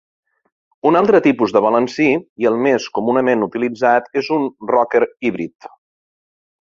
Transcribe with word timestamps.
Un 0.91 0.95
altre 1.01 1.19
tipus 1.25 1.53
de 1.57 1.61
balancí 1.65 2.07
i 2.45 2.49
el 2.51 2.57
més 2.69 2.87
comunament 2.99 3.47
utilitzat 3.49 4.09
és 4.23 4.31
un 4.39 4.49
rocker 4.73 5.03
híbrid. 5.09 5.71